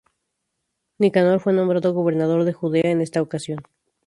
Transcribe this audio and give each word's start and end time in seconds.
Nicanor 0.97 1.39
fue 1.41 1.53
nombrado 1.53 1.93
gobernador 1.93 2.43
de 2.43 2.53
Judea 2.53 2.89
en 2.89 3.01
esta 3.01 3.21
ocasión. 3.21 3.59